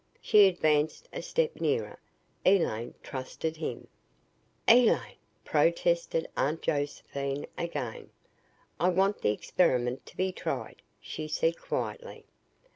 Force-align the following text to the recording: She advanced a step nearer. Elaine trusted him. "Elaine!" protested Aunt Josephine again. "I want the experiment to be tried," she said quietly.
She 0.19 0.47
advanced 0.47 1.07
a 1.13 1.21
step 1.21 1.57
nearer. 1.61 1.99
Elaine 2.43 2.95
trusted 3.03 3.57
him. 3.57 3.87
"Elaine!" 4.67 5.17
protested 5.45 6.27
Aunt 6.35 6.63
Josephine 6.63 7.45
again. 7.55 8.09
"I 8.79 8.89
want 8.89 9.21
the 9.21 9.29
experiment 9.29 10.07
to 10.07 10.17
be 10.17 10.31
tried," 10.31 10.81
she 10.99 11.27
said 11.27 11.55
quietly. 11.59 12.25